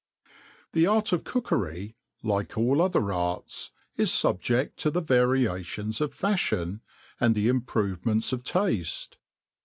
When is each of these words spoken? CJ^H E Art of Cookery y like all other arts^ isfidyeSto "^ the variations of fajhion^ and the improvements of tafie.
CJ^H 0.73 0.81
E 0.81 0.85
Art 0.87 1.13
of 1.13 1.23
Cookery 1.23 1.95
y 2.23 2.27
like 2.31 2.57
all 2.57 2.81
other 2.81 3.01
arts^ 3.01 3.69
isfidyeSto 3.99 4.39
"^ 4.75 4.93
the 4.93 4.99
variations 4.99 6.01
of 6.01 6.15
fajhion^ 6.17 6.79
and 7.19 7.35
the 7.35 7.47
improvements 7.47 8.33
of 8.33 8.41
tafie. 8.41 9.09